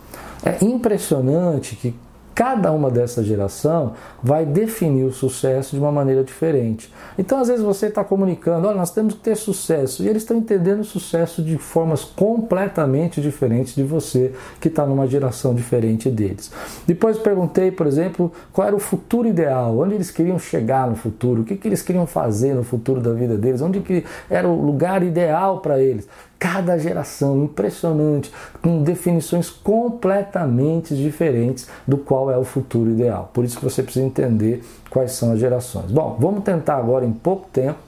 É 0.44 0.64
impressionante 0.64 1.74
que 1.74 1.92
cada 2.38 2.70
uma 2.70 2.88
dessa 2.88 3.20
geração 3.24 3.94
vai 4.22 4.46
definir 4.46 5.02
o 5.02 5.12
sucesso 5.12 5.74
de 5.74 5.82
uma 5.82 5.90
maneira 5.90 6.22
diferente. 6.22 6.88
Então, 7.18 7.40
às 7.40 7.48
vezes, 7.48 7.64
você 7.64 7.86
está 7.86 8.04
comunicando, 8.04 8.68
olha, 8.68 8.76
nós 8.76 8.92
temos 8.92 9.14
que 9.14 9.20
ter 9.22 9.34
sucesso, 9.36 10.04
e 10.04 10.08
eles 10.08 10.22
estão 10.22 10.36
entendendo 10.36 10.78
o 10.78 10.84
sucesso 10.84 11.42
de 11.42 11.58
formas 11.58 12.04
completamente 12.04 13.20
diferentes 13.20 13.74
de 13.74 13.82
você, 13.82 14.32
que 14.60 14.68
está 14.68 14.86
numa 14.86 15.08
geração 15.08 15.52
diferente 15.52 16.08
deles. 16.08 16.52
Depois 16.86 17.18
perguntei, 17.18 17.72
por 17.72 17.88
exemplo, 17.88 18.30
qual 18.52 18.68
era 18.68 18.76
o 18.76 18.78
futuro 18.78 19.26
ideal, 19.26 19.76
onde 19.76 19.96
eles 19.96 20.12
queriam 20.12 20.38
chegar 20.38 20.88
no 20.88 20.94
futuro, 20.94 21.42
o 21.42 21.44
que, 21.44 21.56
que 21.56 21.66
eles 21.66 21.82
queriam 21.82 22.06
fazer 22.06 22.54
no 22.54 22.62
futuro 22.62 23.00
da 23.00 23.12
vida 23.14 23.36
deles, 23.36 23.60
onde 23.60 23.80
que 23.80 24.04
era 24.30 24.46
o 24.46 24.64
lugar 24.64 25.02
ideal 25.02 25.58
para 25.58 25.80
eles. 25.82 26.06
Cada 26.38 26.78
geração 26.78 27.44
impressionante, 27.44 28.32
com 28.62 28.82
definições 28.82 29.50
completamente 29.50 30.94
diferentes 30.94 31.66
do 31.86 31.98
qual 31.98 32.30
é 32.30 32.38
o 32.38 32.44
futuro 32.44 32.90
ideal. 32.90 33.30
Por 33.34 33.44
isso 33.44 33.58
que 33.58 33.64
você 33.64 33.82
precisa 33.82 34.06
entender 34.06 34.62
quais 34.88 35.12
são 35.12 35.32
as 35.32 35.40
gerações. 35.40 35.90
Bom, 35.90 36.16
vamos 36.20 36.44
tentar 36.44 36.76
agora 36.76 37.04
em 37.04 37.12
pouco 37.12 37.48
tempo 37.52 37.78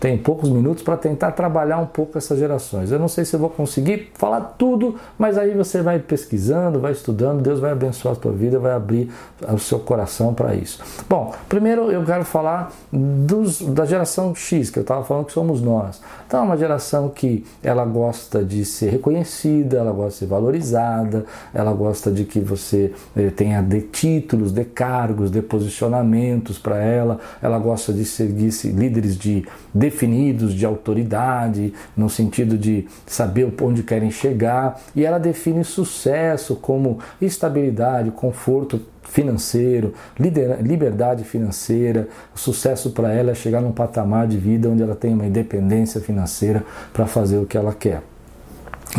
tem 0.00 0.16
poucos 0.16 0.48
minutos 0.50 0.82
para 0.82 0.96
tentar 0.96 1.32
trabalhar 1.32 1.78
um 1.78 1.86
pouco 1.86 2.16
essas 2.18 2.38
gerações. 2.38 2.90
Eu 2.90 2.98
não 2.98 3.08
sei 3.08 3.24
se 3.24 3.34
eu 3.34 3.40
vou 3.40 3.50
conseguir 3.50 4.10
falar 4.14 4.54
tudo, 4.56 4.96
mas 5.18 5.36
aí 5.36 5.54
você 5.54 5.82
vai 5.82 5.98
pesquisando, 5.98 6.80
vai 6.80 6.92
estudando, 6.92 7.42
Deus 7.42 7.58
vai 7.60 7.72
abençoar 7.72 8.14
a 8.14 8.16
tua 8.16 8.32
vida, 8.32 8.58
vai 8.58 8.72
abrir 8.72 9.10
o 9.52 9.58
seu 9.58 9.78
coração 9.78 10.32
para 10.32 10.54
isso. 10.54 10.82
Bom, 11.08 11.32
primeiro 11.48 11.90
eu 11.90 12.04
quero 12.04 12.24
falar 12.24 12.72
dos, 12.92 13.60
da 13.60 13.84
geração 13.84 14.34
X, 14.34 14.70
que 14.70 14.78
eu 14.78 14.82
estava 14.82 15.04
falando 15.04 15.26
que 15.26 15.32
somos 15.32 15.60
nós. 15.60 16.00
Então 16.26 16.40
é 16.40 16.42
uma 16.42 16.56
geração 16.56 17.08
que 17.08 17.44
ela 17.62 17.84
gosta 17.84 18.44
de 18.44 18.64
ser 18.64 18.90
reconhecida, 18.90 19.78
ela 19.78 19.92
gosta 19.92 20.10
de 20.10 20.16
ser 20.16 20.26
valorizada, 20.26 21.24
ela 21.52 21.72
gosta 21.72 22.10
de 22.10 22.24
que 22.24 22.40
você 22.40 22.92
eh, 23.16 23.30
tenha 23.30 23.62
de 23.62 23.80
títulos, 23.80 24.52
de 24.52 24.64
cargos, 24.64 25.30
de 25.30 25.42
posicionamentos 25.42 26.58
para 26.58 26.76
ela, 26.78 27.18
ela 27.42 27.58
gosta 27.58 27.92
de 27.92 28.04
seguir 28.04 28.50
líderes 28.64 29.16
de, 29.16 29.40
de 29.40 29.46
definidos 29.78 30.52
de 30.52 30.66
autoridade, 30.66 31.72
no 31.96 32.10
sentido 32.10 32.58
de 32.58 32.86
saber 33.06 33.52
onde 33.62 33.82
querem 33.82 34.10
chegar, 34.10 34.80
e 34.94 35.04
ela 35.04 35.18
define 35.18 35.64
sucesso 35.64 36.56
como 36.56 36.98
estabilidade, 37.20 38.10
conforto 38.10 38.80
financeiro, 39.04 39.94
liberdade 40.18 41.24
financeira. 41.24 42.08
O 42.34 42.38
sucesso 42.38 42.90
para 42.90 43.12
ela 43.12 43.30
é 43.30 43.34
chegar 43.34 43.60
num 43.60 43.72
patamar 43.72 44.26
de 44.26 44.36
vida 44.36 44.68
onde 44.68 44.82
ela 44.82 44.94
tem 44.94 45.14
uma 45.14 45.26
independência 45.26 46.00
financeira 46.00 46.64
para 46.92 47.06
fazer 47.06 47.38
o 47.38 47.46
que 47.46 47.56
ela 47.56 47.72
quer. 47.72 48.02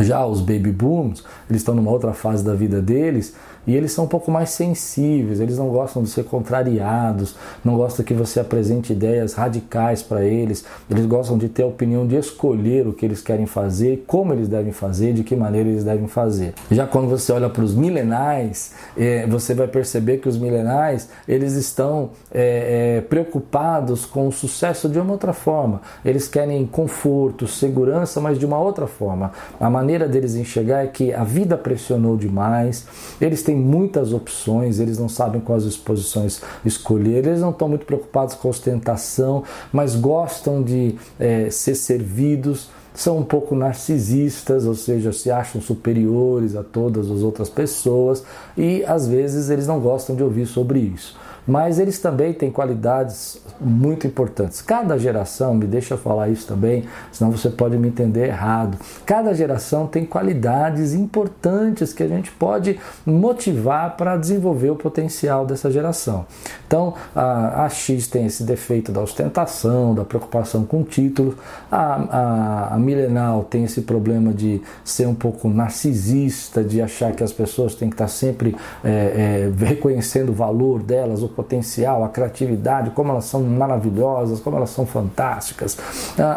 Já 0.01 0.25
os 0.25 0.39
baby 0.39 0.71
booms, 0.71 1.23
eles 1.49 1.61
estão 1.61 1.75
numa 1.75 1.91
outra 1.91 2.13
fase 2.13 2.43
da 2.43 2.53
vida 2.53 2.81
deles 2.81 3.35
e 3.65 3.75
eles 3.75 3.91
são 3.91 4.05
um 4.05 4.07
pouco 4.07 4.31
mais 4.31 4.49
sensíveis, 4.49 5.39
eles 5.39 5.57
não 5.57 5.69
gostam 5.69 6.03
de 6.03 6.09
ser 6.09 6.23
contrariados, 6.23 7.35
não 7.63 7.75
gostam 7.75 8.05
que 8.05 8.13
você 8.13 8.39
apresente 8.39 8.93
ideias 8.93 9.33
radicais 9.33 10.01
para 10.01 10.23
eles, 10.23 10.65
eles 10.89 11.05
gostam 11.05 11.37
de 11.37 11.49
ter 11.49 11.63
a 11.63 11.67
opinião 11.67 12.07
de 12.07 12.15
escolher 12.15 12.87
o 12.87 12.93
que 12.93 13.05
eles 13.05 13.21
querem 13.21 13.45
fazer, 13.45 14.03
como 14.07 14.33
eles 14.33 14.47
devem 14.47 14.71
fazer, 14.71 15.13
de 15.13 15.23
que 15.23 15.35
maneira 15.35 15.69
eles 15.69 15.83
devem 15.83 16.07
fazer. 16.07 16.53
Já 16.71 16.87
quando 16.87 17.09
você 17.09 17.31
olha 17.31 17.49
para 17.49 17.63
os 17.63 17.73
milenais, 17.73 18.73
é, 18.97 19.25
você 19.27 19.53
vai 19.53 19.67
perceber 19.67 20.17
que 20.17 20.29
os 20.29 20.37
milenais 20.37 21.09
eles 21.27 21.53
estão 21.53 22.11
é, 22.31 22.97
é, 22.97 23.01
preocupados 23.01 24.05
com 24.05 24.27
o 24.27 24.31
sucesso 24.31 24.89
de 24.89 24.99
uma 24.99 25.11
outra 25.11 25.33
forma. 25.33 25.81
Eles 26.03 26.27
querem 26.27 26.65
conforto, 26.65 27.47
segurança, 27.47 28.19
mas 28.19 28.37
de 28.37 28.45
uma 28.45 28.59
outra 28.59 28.87
forma. 28.87 29.31
A 29.59 29.69
maneira 29.69 30.07
deles 30.07 30.35
enxergar 30.35 30.83
é 30.83 30.87
que 30.87 31.13
a 31.13 31.23
vida 31.23 31.57
pressionou 31.57 32.17
demais, 32.17 32.85
eles 33.19 33.43
têm 33.49 33.55
muitas 33.55 34.13
opções, 34.13 34.79
eles 34.79 34.99
não 34.99 35.09
sabem 35.09 35.41
quais 35.41 35.63
exposições 35.63 36.39
escolher, 36.63 37.25
eles 37.25 37.41
não 37.41 37.49
estão 37.49 37.67
muito 37.67 37.83
preocupados 37.83 38.35
com 38.35 38.47
ostentação, 38.47 39.43
mas 39.73 39.95
gostam 39.95 40.61
de 40.61 40.95
é, 41.19 41.49
ser 41.49 41.73
servidos 41.73 42.69
são 42.93 43.17
um 43.17 43.23
pouco 43.23 43.55
narcisistas, 43.55 44.65
ou 44.65 44.75
seja, 44.75 45.11
se 45.11 45.31
acham 45.31 45.59
superiores 45.61 46.55
a 46.55 46.63
todas 46.63 47.09
as 47.09 47.23
outras 47.23 47.49
pessoas 47.49 48.23
e 48.55 48.83
às 48.85 49.07
vezes 49.07 49.49
eles 49.49 49.65
não 49.65 49.79
gostam 49.79 50.15
de 50.15 50.21
ouvir 50.21 50.45
sobre 50.45 50.79
isso 50.79 51.17
mas 51.49 51.79
eles 51.79 51.97
também 51.97 52.31
têm 52.31 52.51
qualidades 52.51 53.41
muito 53.59 54.05
importantes. 54.05 54.61
Cada 54.61 54.97
geração, 54.97 55.55
me 55.55 55.65
deixa 55.65 55.97
falar 55.97 56.29
isso 56.29 56.47
também, 56.47 56.85
senão 57.11 57.31
você 57.31 57.49
pode 57.49 57.75
me 57.75 57.87
entender 57.87 58.27
errado. 58.27 58.77
Cada 59.05 59.33
geração 59.33 59.87
tem 59.87 60.05
qualidades 60.05 60.93
importantes 60.93 61.91
que 61.91 62.03
a 62.03 62.07
gente 62.07 62.31
pode 62.31 62.79
motivar 63.03 63.97
para 63.97 64.15
desenvolver 64.15 64.69
o 64.69 64.75
potencial 64.75 65.45
dessa 65.45 65.71
geração. 65.71 66.25
Então, 66.67 66.93
a, 67.15 67.65
a 67.65 67.69
X 67.69 68.05
tem 68.07 68.27
esse 68.27 68.43
defeito 68.43 68.91
da 68.91 69.01
ostentação, 69.01 69.95
da 69.95 70.05
preocupação 70.05 70.63
com 70.63 70.83
títulos, 70.83 71.33
a, 71.71 71.77
a, 71.77 72.75
a 72.75 72.77
milenal 72.77 73.43
tem 73.43 73.63
esse 73.63 73.81
problema 73.81 74.31
de 74.31 74.61
ser 74.83 75.07
um 75.07 75.15
pouco 75.15 75.49
narcisista, 75.49 76.63
de 76.63 76.79
achar 76.79 77.13
que 77.13 77.23
as 77.23 77.33
pessoas 77.33 77.73
têm 77.73 77.89
que 77.89 77.95
estar 77.95 78.07
sempre 78.07 78.55
é, 78.83 79.49
é, 79.59 79.65
reconhecendo 79.65 80.29
o 80.29 80.33
valor 80.33 80.83
delas, 80.83 81.23
o 81.23 81.27
potencial, 81.39 82.03
a 82.03 82.09
criatividade, 82.09 82.89
como 82.89 83.11
elas 83.11 83.23
são 83.23 83.41
maravilhosas, 83.41 84.41
como 84.41 84.57
elas 84.57 84.71
são 84.71 84.85
fantásticas. 84.85 85.77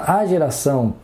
A 0.06 0.24
geração 0.26 0.94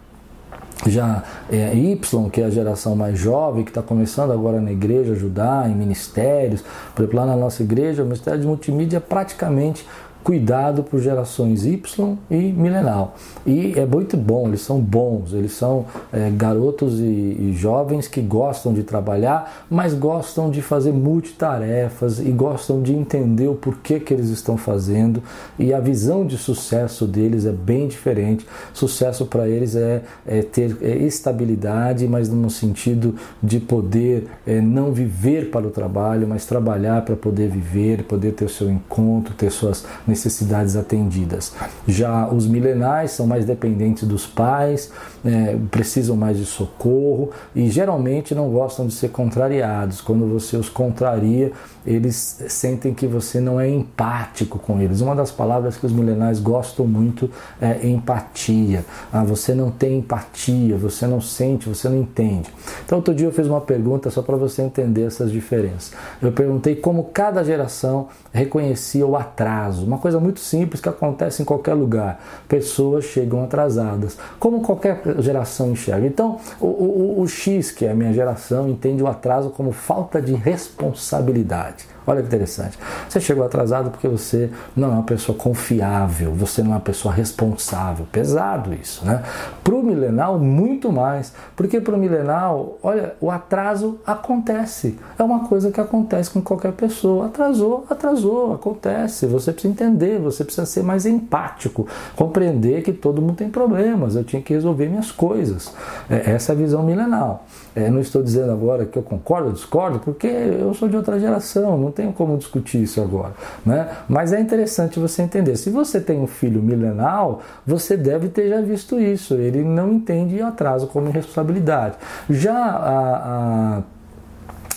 já 0.87 1.25
é, 1.51 1.75
Y, 1.75 2.31
que 2.31 2.41
é 2.41 2.45
a 2.45 2.51
geração 2.51 2.95
mais 2.95 3.19
jovem, 3.19 3.65
que 3.65 3.71
está 3.71 3.83
começando 3.83 4.33
agora 4.33 4.61
na 4.61 4.71
igreja, 4.71 5.15
ajudar 5.15 5.69
em 5.69 5.75
ministérios. 5.75 6.63
Por 6.95 7.03
exemplo, 7.03 7.19
lá 7.19 7.27
na 7.27 7.35
nossa 7.37 7.65
igreja, 7.65 8.05
o 8.05 8.07
Ministério 8.07 8.41
de 8.41 8.47
Multimídia 8.47 8.99
é 8.99 9.01
praticamente 9.01 9.85
cuidado 10.29 10.83
por 10.83 11.01
gerações 11.01 11.65
Y 11.65 12.19
e 12.31 12.53
milenal. 12.53 13.17
E 13.47 13.73
é 13.75 13.87
muito 13.87 14.15
bom, 14.15 14.47
eles 14.47 14.61
são 14.61 14.79
bons, 14.79 15.33
eles 15.33 15.53
são 15.53 15.87
é, 16.13 16.29
garotos 16.29 17.01
e, 17.01 17.03
e, 17.03 17.55
jovens 17.57 18.07
que 18.07 18.21
gostam 18.21 18.75
de 18.75 18.83
trabalhar, 18.83 19.65
mas 19.71 19.95
gostam 19.95 20.51
de 20.51 20.61
fazer 20.61 20.93
multitarefas 20.93 22.19
e 22.19 22.25
gostam 22.25 22.83
de 22.83 22.93
entender 22.93 23.49
o 23.49 23.55
porquê 23.55 23.99
que 23.99 24.13
eles 24.13 24.29
estão 24.29 24.59
fazendo. 24.59 25.23
E 25.59 25.73
a 25.73 25.81
visão 25.81 26.27
de 26.27 26.37
sucesso 26.37 27.07
deles 27.07 27.47
é 27.47 27.53
bem 27.53 27.89
diferente. 27.89 28.47
Sucesso 28.75 29.25
para 29.25 29.49
eles 29.49 29.75
é, 29.75 30.03
é 30.27 30.43
ter 30.43 30.77
é, 30.83 30.95
estabilidade, 30.95 32.07
mas 32.07 32.29
no 32.29 32.51
sentido 32.51 33.15
de 33.43 33.61
poder 33.61 34.27
é, 34.47 34.61
não 34.61 34.93
viver 34.93 35.51
para 35.51 35.67
o 35.67 35.71
trabalho, 35.71 36.29
mas 36.29 36.45
trabalhar 36.45 37.03
para 37.07 37.17
poder 37.17 37.49
viver, 37.49 38.03
poder 38.03 38.33
ter 38.33 38.45
o 38.45 38.51
seu 38.51 38.69
encontro, 38.69 39.33
ter 39.33 39.51
suas 39.51 39.87
necessidades 40.07 40.18
necessidades 40.19 40.77
atendidas. 40.77 41.53
Já 41.87 42.29
os 42.29 42.47
milenais 42.47 43.13
são 43.13 43.27
mais 43.27 43.45
dependentes 43.45 44.07
dos 44.07 44.27
pais, 44.27 44.91
é, 45.25 45.57
precisam 45.71 46.17
mais 46.17 46.37
de 46.37 46.45
socorro 46.45 47.31
e 47.55 47.71
geralmente 47.71 48.35
não 48.35 48.51
gostam 48.51 48.87
de 48.87 48.95
ser 48.95 49.11
contrariados. 49.11 50.01
Quando 50.01 50.27
você 50.27 50.57
os 50.57 50.69
contraria, 50.69 51.53
eles 51.87 52.43
sentem 52.49 52.93
que 52.93 53.07
você 53.07 53.41
não 53.41 53.61
é 53.61 53.69
empático 53.69 54.59
com 54.59 54.81
eles. 54.81 55.01
Uma 55.01 55.15
das 55.15 55.31
palavras 55.31 55.77
que 55.77 55.87
os 55.87 55.93
milenais 55.93 56.41
gostam 56.41 56.87
muito 56.87 57.31
é 57.61 57.87
empatia. 57.87 58.85
Ah, 59.13 59.25
você 59.25 59.55
não 59.55 59.71
tem 59.71 59.99
empatia, 59.99 60.77
você 60.77 61.07
não 61.07 61.21
sente, 61.21 61.69
você 61.69 61.89
não 61.89 61.97
entende. 61.97 62.49
Então, 62.85 62.99
outro 62.99 63.15
dia 63.15 63.27
eu 63.27 63.33
fiz 63.33 63.47
uma 63.47 63.61
pergunta 63.61 64.11
só 64.11 64.23
para 64.23 64.37
você 64.37 64.63
entender 64.63 65.03
essas 65.03 65.31
diferenças. 65.31 65.93
Eu 66.21 66.33
perguntei 66.33 66.77
como 66.77 67.05
cada 67.05 67.43
geração 67.43 68.09
reconhecia 68.33 69.07
o 69.07 69.17
atraso, 69.17 69.85
uma 69.85 69.98
coisa 69.99 70.19
muito 70.19 70.41
simples 70.41 70.81
que 70.81 70.89
acontece 70.89 71.43
em 71.43 71.45
qualquer 71.45 71.75
lugar. 71.75 72.21
Pessoas 72.49 73.05
chegam 73.05 73.45
atrasadas, 73.45 74.17
como 74.39 74.63
qualquer 74.63 75.03
geração 75.19 75.71
enxerga. 75.71 76.07
Então, 76.07 76.39
o, 76.61 76.67
o, 76.67 77.21
o 77.21 77.29
X, 77.29 77.71
que 77.71 77.85
é 77.85 77.91
a 77.91 77.95
minha 77.95 78.13
geração, 78.13 78.69
entende 78.69 79.03
o 79.03 79.07
atraso 79.07 79.51
como 79.51 79.73
falta 79.73 80.21
de 80.21 80.35
responsabilidade. 80.35 81.98
Olha 82.09 82.23
que 82.23 82.29
interessante. 82.29 82.79
Você 83.07 83.21
chegou 83.21 83.45
atrasado 83.45 83.91
porque 83.91 84.09
você 84.09 84.51
não 84.75 84.89
é 84.89 84.93
uma 84.93 85.03
pessoa 85.03 85.37
confiável, 85.37 86.33
você 86.33 86.63
não 86.63 86.71
é 86.71 86.75
uma 86.77 86.81
pessoa 86.81 87.13
responsável. 87.13 88.07
Pesado 88.11 88.73
isso, 88.73 89.05
né? 89.05 89.23
Para 89.63 89.75
o 89.75 89.83
milenal, 89.83 90.39
muito 90.39 90.91
mais. 90.91 91.35
Porque 91.55 91.79
para 91.83 91.95
o 91.95 91.99
milenal, 91.99 92.79
olha, 92.83 93.15
o 93.21 93.31
atraso 93.31 93.99
acontece. 94.07 94.99
É 95.19 95.23
uma 95.23 95.41
coisa 95.41 95.71
que 95.71 95.79
acontece 95.79 96.31
com 96.31 96.41
qualquer 96.41 96.73
pessoa. 96.73 97.27
Atrasou, 97.27 97.85
atrasou, 97.91 98.55
acontece. 98.55 99.27
Você 99.27 99.53
precisa 99.53 99.71
entender, 99.71 100.19
você 100.19 100.45
precisa 100.45 100.65
ser 100.65 100.83
mais 100.83 101.05
empático, 101.05 101.87
compreender 102.17 102.83
que 102.83 102.93
todo 102.95 103.21
mundo 103.21 103.35
tem 103.35 103.51
problemas. 103.51 104.17
Eu 104.17 104.25
tinha 104.25 104.41
que 104.41 104.55
resolver 104.55 104.89
minhas 104.89 105.13
coisas. 105.13 105.75
É, 106.09 106.31
essa 106.31 106.53
é 106.53 106.55
a 106.55 106.57
visão 106.57 106.83
milenal. 106.83 107.45
É, 107.79 107.89
não 107.89 108.01
estou 108.01 108.25
dizendo 108.25 108.51
agora 108.51 108.85
que 108.85 108.99
eu 108.99 109.03
concordo 109.05 109.49
ou 109.49 109.53
discordo, 109.53 110.01
porque 110.01 110.27
eu 110.27 110.75
sou 110.75 110.89
de 110.89 110.97
outra 110.97 111.21
geração, 111.21 111.79
não 111.79 111.93
tenho 111.93 112.13
como 112.13 112.37
discutir 112.37 112.83
isso 112.83 113.01
agora. 113.01 113.35
Né? 113.65 113.89
Mas 114.09 114.33
é 114.33 114.41
interessante 114.41 114.99
você 114.99 115.23
entender. 115.23 115.57
Se 115.57 115.71
você 115.71 116.01
tem 116.01 116.19
um 116.19 116.27
filho 116.27 116.61
milenal, 116.61 117.41
você 117.65 117.97
deve 117.97 118.29
ter 118.31 118.49
já 118.49 118.61
visto 118.61 118.99
isso. 118.99 119.35
Ele 119.35 119.63
não 119.63 119.93
entende 119.93 120.43
atraso 120.43 120.89
como 120.89 121.11
responsabilidade. 121.11 121.95
Já 122.29 122.57
a, 122.57 123.79
a 123.79 123.83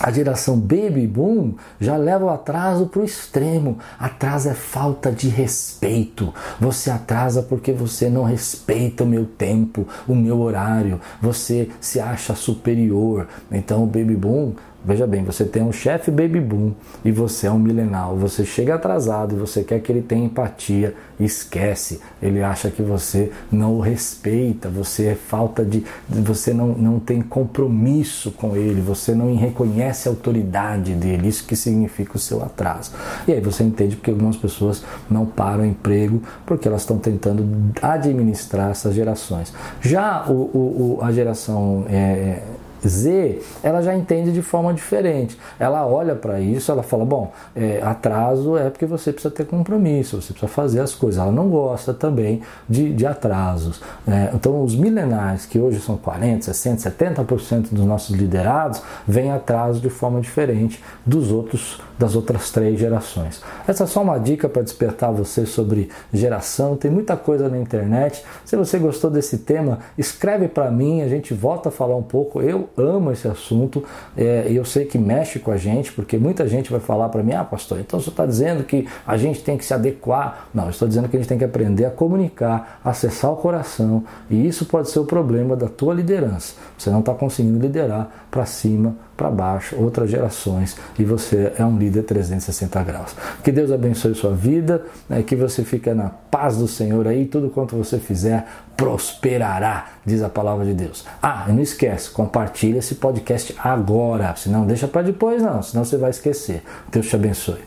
a 0.01 0.11
geração 0.11 0.57
baby 0.57 1.05
boom 1.05 1.53
já 1.79 1.95
leva 1.95 2.25
o 2.25 2.29
atraso 2.29 2.87
para 2.87 3.01
o 3.01 3.05
extremo. 3.05 3.77
Atraso 3.99 4.49
é 4.49 4.53
falta 4.55 5.11
de 5.11 5.29
respeito. 5.29 6.33
Você 6.59 6.89
atrasa 6.89 7.43
porque 7.43 7.71
você 7.71 8.09
não 8.09 8.23
respeita 8.23 9.03
o 9.03 9.07
meu 9.07 9.25
tempo, 9.25 9.87
o 10.07 10.15
meu 10.15 10.39
horário. 10.39 10.99
Você 11.21 11.69
se 11.79 11.99
acha 11.99 12.33
superior. 12.33 13.27
Então 13.51 13.83
o 13.83 13.87
baby 13.87 14.15
boom 14.15 14.53
Veja 14.83 15.05
bem, 15.05 15.23
você 15.23 15.45
tem 15.45 15.61
um 15.61 15.71
chefe 15.71 16.09
baby 16.09 16.39
boom 16.39 16.73
e 17.05 17.11
você 17.11 17.45
é 17.45 17.51
um 17.51 17.59
milenal. 17.59 18.17
Você 18.17 18.43
chega 18.43 18.73
atrasado 18.73 19.35
e 19.35 19.37
você 19.37 19.63
quer 19.63 19.79
que 19.79 19.91
ele 19.91 20.01
tenha 20.01 20.25
empatia, 20.25 20.95
esquece. 21.19 22.01
Ele 22.19 22.41
acha 22.41 22.71
que 22.71 22.81
você 22.81 23.31
não 23.51 23.75
o 23.75 23.79
respeita, 23.79 24.69
você 24.69 25.09
é 25.09 25.15
falta 25.15 25.63
de. 25.63 25.85
você 26.09 26.51
não, 26.51 26.69
não 26.69 26.99
tem 26.99 27.21
compromisso 27.21 28.31
com 28.31 28.55
ele, 28.55 28.81
você 28.81 29.13
não 29.13 29.35
reconhece 29.35 30.07
a 30.07 30.11
autoridade 30.11 30.95
dele. 30.95 31.27
Isso 31.27 31.45
que 31.45 31.55
significa 31.55 32.17
o 32.17 32.19
seu 32.19 32.41
atraso. 32.41 32.91
E 33.27 33.33
aí 33.33 33.39
você 33.39 33.63
entende 33.63 33.95
porque 33.95 34.09
algumas 34.09 34.35
pessoas 34.35 34.83
não 35.07 35.27
param 35.27 35.61
o 35.61 35.65
emprego 35.65 36.23
porque 36.43 36.67
elas 36.67 36.81
estão 36.81 36.97
tentando 36.97 37.47
administrar 37.83 38.71
essas 38.71 38.95
gerações. 38.95 39.53
Já 39.79 40.25
o, 40.27 40.97
o, 40.97 40.99
a 41.03 41.11
geração. 41.11 41.85
É, 41.87 42.41
Z, 42.87 43.41
ela 43.63 43.81
já 43.81 43.95
entende 43.95 44.31
de 44.31 44.41
forma 44.41 44.73
diferente. 44.73 45.37
Ela 45.59 45.85
olha 45.85 46.15
para 46.15 46.39
isso, 46.39 46.71
ela 46.71 46.83
fala: 46.83 47.05
bom, 47.05 47.31
é, 47.55 47.81
atraso 47.83 48.57
é 48.57 48.69
porque 48.69 48.85
você 48.85 49.11
precisa 49.11 49.33
ter 49.33 49.45
compromisso, 49.45 50.21
você 50.21 50.33
precisa 50.33 50.51
fazer 50.51 50.79
as 50.79 50.93
coisas. 50.93 51.21
Ela 51.21 51.31
não 51.31 51.49
gosta 51.49 51.93
também 51.93 52.41
de, 52.67 52.93
de 52.93 53.05
atrasos. 53.05 53.81
É, 54.07 54.31
então, 54.33 54.63
os 54.63 54.75
milenares, 54.75 55.45
que 55.45 55.59
hoje 55.59 55.79
são 55.79 55.97
40, 55.97 56.45
60, 56.45 56.89
70% 56.89 57.67
dos 57.71 57.85
nossos 57.85 58.15
liderados, 58.15 58.81
vêm 59.07 59.31
atrasos 59.31 59.81
de 59.81 59.89
forma 59.89 60.19
diferente 60.19 60.83
dos 61.05 61.31
outros 61.31 61.79
das 62.01 62.15
outras 62.15 62.49
três 62.49 62.79
gerações. 62.79 63.43
Essa 63.67 63.83
é 63.83 63.87
só 63.87 64.01
uma 64.01 64.17
dica 64.17 64.49
para 64.49 64.63
despertar 64.63 65.11
você 65.11 65.45
sobre 65.45 65.89
geração. 66.11 66.75
Tem 66.75 66.89
muita 66.89 67.15
coisa 67.15 67.47
na 67.47 67.59
internet. 67.59 68.23
Se 68.43 68.55
você 68.55 68.79
gostou 68.79 69.11
desse 69.11 69.37
tema, 69.37 69.79
escreve 69.95 70.47
para 70.47 70.71
mim, 70.71 71.03
a 71.03 71.07
gente 71.07 71.31
volta 71.31 71.69
a 71.69 71.71
falar 71.71 71.95
um 71.95 72.01
pouco. 72.01 72.41
Eu 72.41 72.67
amo 72.77 73.11
esse 73.11 73.27
assunto 73.27 73.83
é, 74.15 74.47
e 74.49 74.55
eu 74.55 74.65
sei 74.65 74.85
que 74.85 74.97
mexe 74.97 75.39
com 75.39 75.51
a 75.51 75.57
gente, 75.57 75.91
porque 75.91 76.17
muita 76.17 76.47
gente 76.47 76.71
vai 76.71 76.79
falar 76.79 77.09
para 77.09 77.23
mim: 77.23 77.33
ah, 77.33 77.43
pastor, 77.43 77.79
então 77.79 77.99
você 77.99 78.09
está 78.09 78.25
dizendo 78.25 78.63
que 78.63 78.87
a 79.05 79.17
gente 79.17 79.43
tem 79.43 79.57
que 79.57 79.65
se 79.65 79.73
adequar. 79.73 80.47
Não, 80.53 80.65
eu 80.65 80.69
estou 80.69 80.87
dizendo 80.87 81.07
que 81.07 81.15
a 81.15 81.19
gente 81.19 81.29
tem 81.29 81.37
que 81.37 81.45
aprender 81.45 81.85
a 81.85 81.91
comunicar, 81.91 82.79
acessar 82.83 83.31
o 83.31 83.35
coração, 83.35 84.03
e 84.29 84.47
isso 84.47 84.65
pode 84.65 84.89
ser 84.89 84.99
o 84.99 85.05
problema 85.05 85.55
da 85.55 85.67
tua 85.67 85.93
liderança. 85.93 86.55
Você 86.77 86.89
não 86.89 86.99
está 86.99 87.13
conseguindo 87.13 87.59
liderar 87.59 88.09
para 88.29 88.45
cima, 88.45 88.95
para 89.21 89.29
baixo, 89.29 89.75
outras 89.75 90.09
gerações, 90.09 90.75
e 90.97 91.05
você 91.05 91.53
é 91.55 91.63
um 91.63 91.77
líder 91.77 92.01
360 92.01 92.83
graus. 92.83 93.15
Que 93.43 93.51
Deus 93.51 93.71
abençoe 93.71 94.15
sua 94.15 94.33
vida, 94.33 94.83
né, 95.07 95.21
que 95.21 95.35
você 95.35 95.63
fique 95.63 95.93
na 95.93 96.09
paz 96.09 96.57
do 96.57 96.67
Senhor 96.67 97.07
aí, 97.07 97.27
tudo 97.27 97.51
quanto 97.51 97.77
você 97.77 97.99
fizer 97.99 98.47
prosperará, 98.75 99.89
diz 100.03 100.23
a 100.23 100.29
palavra 100.29 100.65
de 100.65 100.73
Deus. 100.73 101.05
Ah, 101.21 101.45
e 101.47 101.51
não 101.51 101.61
esquece, 101.61 102.09
compartilha 102.09 102.79
esse 102.79 102.95
podcast 102.95 103.55
agora, 103.59 104.35
senão 104.35 104.65
deixa 104.65 104.87
para 104.87 105.03
depois 105.03 105.39
não, 105.39 105.61
senão 105.61 105.85
você 105.85 105.97
vai 105.97 106.09
esquecer. 106.09 106.63
Deus 106.91 107.07
te 107.07 107.15
abençoe. 107.15 107.61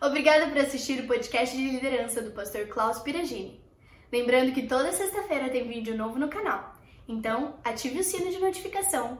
Obrigada 0.00 0.46
por 0.46 0.58
assistir 0.58 1.00
o 1.00 1.06
podcast 1.08 1.56
de 1.56 1.68
liderança 1.68 2.22
do 2.22 2.30
pastor 2.30 2.66
Klaus 2.66 3.00
Piragini. 3.00 3.60
Lembrando 4.12 4.52
que 4.52 4.68
toda 4.68 4.92
sexta-feira 4.92 5.48
tem 5.48 5.66
vídeo 5.66 5.96
novo 5.96 6.16
no 6.16 6.28
canal. 6.28 6.79
Então, 7.10 7.56
ative 7.64 7.98
o 7.98 8.04
sino 8.04 8.30
de 8.30 8.38
notificação, 8.38 9.18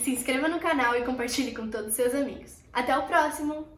se 0.00 0.10
inscreva 0.10 0.48
no 0.48 0.58
canal 0.58 0.96
e 0.96 1.04
compartilhe 1.04 1.54
com 1.54 1.68
todos 1.68 1.88
os 1.88 1.94
seus 1.94 2.14
amigos. 2.14 2.62
Até 2.72 2.96
o 2.96 3.02
próximo! 3.02 3.75